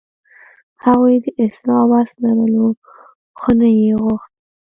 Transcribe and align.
هغوی 0.83 1.15
د 1.23 1.25
اصلاح 1.45 1.83
وس 1.91 2.09
لرلو، 2.23 2.67
خو 3.39 3.49
نه 3.59 3.69
یې 3.79 3.93
غوښت. 4.01 4.29